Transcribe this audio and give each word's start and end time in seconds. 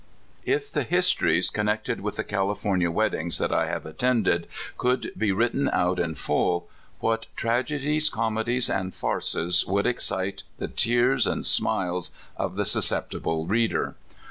IF 0.45 0.71
the 0.71 0.81
histories 0.81 1.51
connected 1.51 2.01
with 2.01 2.15
the 2.15 2.23
California 2.23 2.89
vveddinos 2.89 3.37
that 3.37 3.53
I 3.53 3.67
have 3.67 3.85
attended 3.85 4.47
could 4.79 5.11
be 5.15 5.31
writ 5.31 5.51
ten 5.51 5.69
out 5.71 5.99
in 5.99 6.15
lull, 6.27 6.67
what 6.99 7.27
tragedies, 7.35 8.09
comedies, 8.09 8.67
and 8.67 8.95
farces 8.95 9.63
would 9.67 9.85
excite 9.85 10.41
the 10.57 10.69
tears 10.69 11.27
and 11.27 11.45
smiles 11.45 12.09
of 12.35 12.55
the 12.55 12.65
susceptible 12.65 13.45
reader! 13.45 13.93